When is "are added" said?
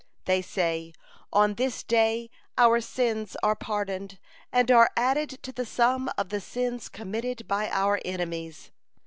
4.71-5.29